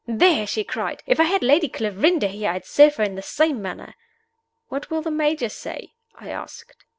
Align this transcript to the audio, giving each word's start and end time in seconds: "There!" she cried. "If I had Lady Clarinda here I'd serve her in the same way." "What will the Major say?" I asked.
"There!" 0.07 0.47
she 0.47 0.63
cried. 0.63 1.03
"If 1.05 1.19
I 1.19 1.25
had 1.25 1.43
Lady 1.43 1.69
Clarinda 1.69 2.27
here 2.27 2.49
I'd 2.49 2.65
serve 2.65 2.95
her 2.95 3.03
in 3.03 3.13
the 3.13 3.21
same 3.21 3.61
way." 3.61 3.93
"What 4.67 4.89
will 4.89 5.03
the 5.03 5.11
Major 5.11 5.47
say?" 5.47 5.93
I 6.15 6.29
asked. 6.31 6.85